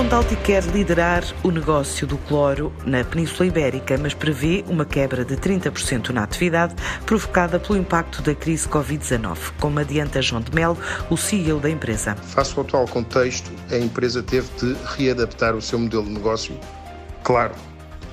A 0.00 0.02
Bondalti 0.02 0.34
quer 0.34 0.64
liderar 0.64 1.22
o 1.42 1.50
negócio 1.50 2.06
do 2.06 2.16
cloro 2.16 2.72
na 2.86 3.04
Península 3.04 3.46
Ibérica, 3.46 3.98
mas 3.98 4.14
prevê 4.14 4.64
uma 4.66 4.86
quebra 4.86 5.26
de 5.26 5.36
30% 5.36 6.08
na 6.08 6.24
atividade 6.24 6.74
provocada 7.04 7.60
pelo 7.60 7.78
impacto 7.78 8.22
da 8.22 8.34
crise 8.34 8.66
Covid-19, 8.66 9.36
como 9.60 9.78
adianta 9.78 10.22
João 10.22 10.40
de 10.40 10.54
Melo, 10.54 10.78
o 11.10 11.18
CEO 11.18 11.60
da 11.60 11.68
empresa. 11.68 12.14
Face 12.14 12.54
ao 12.56 12.64
atual 12.64 12.88
contexto, 12.88 13.52
a 13.70 13.76
empresa 13.76 14.22
teve 14.22 14.48
de 14.58 14.74
readaptar 14.96 15.54
o 15.54 15.60
seu 15.60 15.78
modelo 15.78 16.04
de 16.04 16.12
negócio. 16.12 16.58
Claro, 17.22 17.54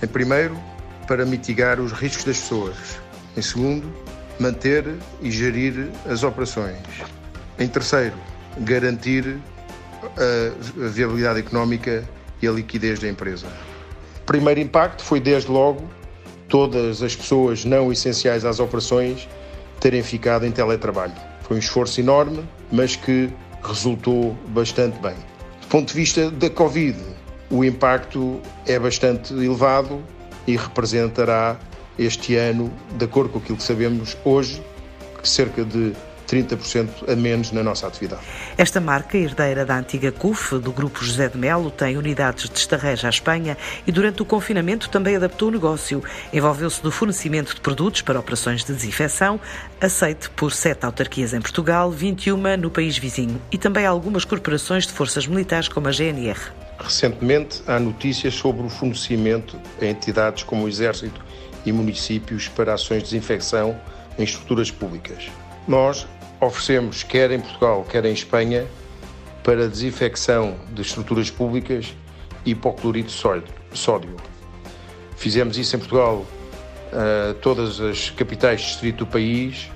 em 0.00 0.06
primeiro, 0.06 0.56
para 1.08 1.26
mitigar 1.26 1.80
os 1.80 1.90
riscos 1.90 2.22
das 2.22 2.38
pessoas. 2.38 2.76
Em 3.36 3.42
segundo, 3.42 3.92
manter 4.38 4.84
e 5.20 5.32
gerir 5.32 5.90
as 6.08 6.22
operações. 6.22 6.78
Em 7.58 7.66
terceiro, 7.66 8.14
garantir 8.58 9.36
a 10.16 10.88
viabilidade 10.88 11.40
económica 11.40 12.08
e 12.40 12.48
a 12.48 12.50
liquidez 12.50 12.98
da 12.98 13.08
empresa. 13.08 13.46
O 14.22 14.24
primeiro 14.24 14.60
impacto 14.60 15.02
foi, 15.02 15.20
desde 15.20 15.50
logo, 15.50 15.88
todas 16.48 17.02
as 17.02 17.16
pessoas 17.16 17.64
não 17.64 17.90
essenciais 17.92 18.44
às 18.44 18.60
operações 18.60 19.28
terem 19.80 20.02
ficado 20.02 20.46
em 20.46 20.52
teletrabalho. 20.52 21.14
Foi 21.42 21.56
um 21.56 21.58
esforço 21.58 22.00
enorme, 22.00 22.44
mas 22.70 22.94
que 22.96 23.30
resultou 23.62 24.36
bastante 24.48 24.98
bem. 25.00 25.14
Do 25.60 25.66
ponto 25.68 25.88
de 25.88 25.94
vista 25.94 26.30
da 26.30 26.50
Covid, 26.50 26.98
o 27.50 27.64
impacto 27.64 28.40
é 28.66 28.78
bastante 28.78 29.32
elevado 29.32 30.02
e 30.46 30.56
representará 30.56 31.56
este 31.98 32.36
ano, 32.36 32.72
de 32.96 33.04
acordo 33.04 33.30
com 33.30 33.38
aquilo 33.38 33.58
que 33.58 33.64
sabemos 33.64 34.16
hoje, 34.24 34.62
cerca 35.22 35.64
de 35.64 35.92
30% 36.28 36.88
a 37.08 37.16
menos 37.16 37.52
na 37.52 37.62
nossa 37.62 37.86
atividade. 37.86 38.22
Esta 38.56 38.80
marca, 38.80 39.16
herdeira 39.16 39.64
da 39.64 39.76
antiga 39.76 40.10
CUF, 40.12 40.58
do 40.58 40.72
Grupo 40.72 41.04
José 41.04 41.28
de 41.28 41.38
Melo, 41.38 41.70
tem 41.70 41.96
unidades 41.96 42.48
de 42.48 42.58
Estarreja 42.58 43.08
à 43.08 43.10
Espanha 43.10 43.56
e 43.86 43.92
durante 43.92 44.22
o 44.22 44.24
confinamento 44.24 44.88
também 44.88 45.16
adaptou 45.16 45.48
o 45.48 45.50
negócio. 45.50 46.02
Envolveu-se 46.32 46.82
do 46.82 46.90
fornecimento 46.90 47.54
de 47.54 47.60
produtos 47.60 48.02
para 48.02 48.18
operações 48.18 48.64
de 48.64 48.72
desinfecção, 48.72 49.40
aceite 49.80 50.30
por 50.30 50.52
sete 50.52 50.84
autarquias 50.84 51.32
em 51.32 51.40
Portugal, 51.40 51.90
21 51.90 52.56
no 52.56 52.70
país 52.70 52.96
vizinho 52.98 53.40
e 53.50 53.58
também 53.58 53.86
algumas 53.86 54.24
corporações 54.24 54.86
de 54.86 54.92
forças 54.92 55.26
militares 55.26 55.68
como 55.68 55.88
a 55.88 55.92
GNR. 55.92 56.38
Recentemente 56.78 57.62
há 57.66 57.78
notícias 57.78 58.34
sobre 58.34 58.66
o 58.66 58.68
fornecimento 58.68 59.58
a 59.80 59.86
entidades 59.86 60.42
como 60.42 60.64
o 60.64 60.68
Exército 60.68 61.20
e 61.64 61.72
municípios 61.72 62.48
para 62.48 62.74
ações 62.74 63.04
de 63.04 63.10
desinfecção 63.10 63.78
em 64.18 64.24
estruturas 64.24 64.70
públicas. 64.70 65.30
Nós 65.66 66.06
oferecemos, 66.40 67.02
quer 67.02 67.30
em 67.30 67.40
Portugal, 67.40 67.84
quer 67.88 68.04
em 68.04 68.12
Espanha, 68.12 68.66
para 69.44 69.68
desinfecção 69.68 70.56
de 70.72 70.82
estruturas 70.82 71.30
públicas, 71.30 71.94
hipoclorito 72.44 73.08
de 73.08 73.78
sódio. 73.78 74.16
Fizemos 75.16 75.56
isso 75.56 75.76
em 75.76 75.78
Portugal, 75.78 76.26
uh, 76.92 77.34
todas 77.34 77.80
as 77.80 78.10
capitais 78.10 78.60
de 78.60 78.66
distrito 78.68 78.98
do 78.98 79.06
país, 79.06 79.70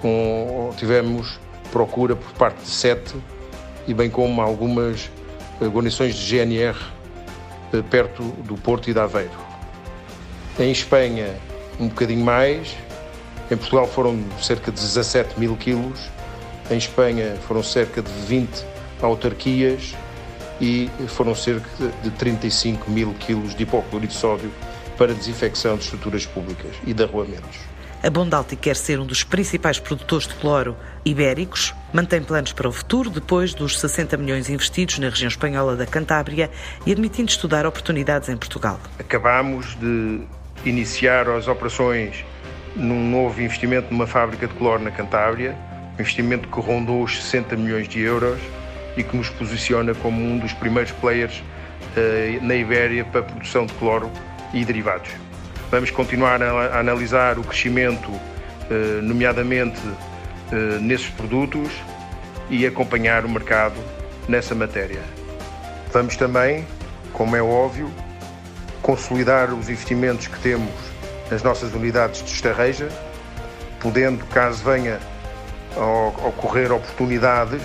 com, 0.00 0.72
tivemos 0.76 1.38
procura 1.70 2.16
por 2.16 2.32
parte 2.32 2.62
de 2.62 2.68
sete 2.68 3.14
e 3.86 3.94
bem 3.94 4.10
como 4.10 4.40
algumas 4.42 5.10
guarnições 5.60 6.14
de 6.14 6.36
GNR 6.36 6.78
uh, 7.72 7.82
perto 7.84 8.22
do 8.22 8.54
Porto 8.56 8.88
e 8.90 8.94
de 8.94 9.00
Aveiro. 9.00 9.30
Em 10.58 10.70
Espanha, 10.70 11.34
um 11.80 11.88
bocadinho 11.88 12.24
mais, 12.24 12.76
em 13.52 13.56
Portugal 13.56 13.86
foram 13.86 14.18
cerca 14.40 14.72
de 14.72 14.80
17 14.80 15.38
mil 15.38 15.54
quilos, 15.56 16.10
em 16.70 16.78
Espanha 16.78 17.36
foram 17.46 17.62
cerca 17.62 18.00
de 18.00 18.10
20 18.26 18.64
autarquias 19.02 19.94
e 20.60 20.88
foram 21.08 21.34
cerca 21.34 21.68
de 22.02 22.10
35 22.12 22.90
mil 22.90 23.12
quilos 23.14 23.54
de 23.54 23.64
hipoclorito 23.64 24.14
de 24.14 24.18
sódio 24.18 24.50
para 24.96 25.12
desinfecção 25.12 25.76
de 25.76 25.84
estruturas 25.84 26.24
públicas 26.24 26.72
e 26.86 26.94
de 26.94 27.02
arruamentos. 27.02 27.58
A 28.02 28.10
Bondalti 28.10 28.56
quer 28.56 28.74
ser 28.74 28.98
um 28.98 29.06
dos 29.06 29.22
principais 29.22 29.78
produtores 29.78 30.26
de 30.26 30.34
cloro 30.34 30.76
ibéricos, 31.04 31.74
mantém 31.92 32.22
planos 32.22 32.52
para 32.52 32.68
o 32.68 32.72
futuro 32.72 33.10
depois 33.10 33.54
dos 33.54 33.78
60 33.78 34.16
milhões 34.16 34.48
investidos 34.48 34.98
na 34.98 35.08
região 35.08 35.28
espanhola 35.28 35.76
da 35.76 35.86
Cantábria 35.86 36.50
e 36.86 36.90
admitindo 36.90 37.30
estudar 37.30 37.66
oportunidades 37.66 38.28
em 38.28 38.36
Portugal. 38.36 38.80
Acabamos 38.98 39.76
de 39.78 40.22
iniciar 40.64 41.28
as 41.28 41.46
operações 41.46 42.24
num 42.76 43.10
novo 43.10 43.40
investimento 43.40 43.88
numa 43.90 44.06
fábrica 44.06 44.46
de 44.46 44.54
cloro 44.54 44.82
na 44.82 44.90
Cantábria, 44.90 45.56
um 45.90 45.94
investimento 45.94 46.48
que 46.48 46.60
rondou 46.60 47.02
os 47.02 47.22
60 47.22 47.56
milhões 47.56 47.88
de 47.88 48.00
euros 48.00 48.40
e 48.96 49.02
que 49.02 49.16
nos 49.16 49.28
posiciona 49.28 49.94
como 49.94 50.22
um 50.22 50.38
dos 50.38 50.52
primeiros 50.52 50.92
players 50.92 51.38
uh, 51.38 52.44
na 52.44 52.54
Ibéria 52.54 53.04
para 53.04 53.20
a 53.20 53.24
produção 53.24 53.66
de 53.66 53.72
cloro 53.74 54.10
e 54.52 54.64
derivados. 54.64 55.10
Vamos 55.70 55.90
continuar 55.90 56.42
a, 56.42 56.50
a 56.50 56.80
analisar 56.80 57.38
o 57.38 57.42
crescimento, 57.42 58.10
uh, 58.10 59.02
nomeadamente 59.02 59.80
uh, 59.86 60.80
nesses 60.80 61.08
produtos, 61.08 61.70
e 62.50 62.66
acompanhar 62.66 63.24
o 63.24 63.28
mercado 63.28 63.80
nessa 64.28 64.54
matéria. 64.54 65.00
Vamos 65.90 66.16
também, 66.16 66.66
como 67.12 67.34
é 67.34 67.42
óbvio, 67.42 67.90
consolidar 68.82 69.54
os 69.54 69.70
investimentos 69.70 70.26
que 70.26 70.38
temos 70.40 70.91
nas 71.32 71.42
nossas 71.42 71.72
unidades 71.72 72.22
de 72.22 72.30
estarreja, 72.30 72.88
podendo, 73.80 74.24
caso 74.26 74.62
venha 74.62 75.00
a 75.74 76.28
ocorrer 76.28 76.70
oportunidades, 76.70 77.62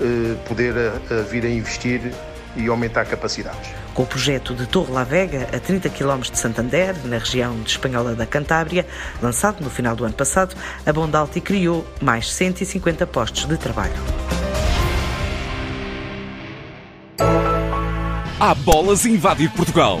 eh, 0.00 0.34
poder 0.48 0.74
a, 0.74 1.20
a 1.20 1.22
vir 1.22 1.44
a 1.44 1.50
investir 1.50 2.14
e 2.56 2.66
aumentar 2.66 3.04
capacidades. 3.04 3.70
Com 3.92 4.04
o 4.04 4.06
projeto 4.06 4.54
de 4.54 4.66
Torre 4.66 4.90
La 4.90 5.04
Vega, 5.04 5.46
a 5.54 5.60
30 5.60 5.90
km 5.90 6.20
de 6.20 6.38
Santander, 6.38 6.94
na 7.04 7.18
região 7.18 7.60
de 7.60 7.70
Espanhola 7.70 8.14
da 8.14 8.24
Cantábria, 8.24 8.86
lançado 9.20 9.62
no 9.62 9.68
final 9.68 9.94
do 9.94 10.04
ano 10.04 10.14
passado, 10.14 10.56
a 10.86 10.92
Bondalti 10.92 11.42
criou 11.42 11.86
mais 12.00 12.32
150 12.32 13.06
postos 13.06 13.44
de 13.44 13.58
trabalho. 13.58 13.92
Há 18.40 18.54
bolas 18.54 19.04
a 19.04 19.08
invadir 19.10 19.50
Portugal. 19.50 20.00